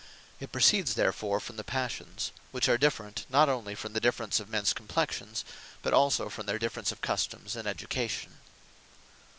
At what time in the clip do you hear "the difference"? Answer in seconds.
3.93-4.39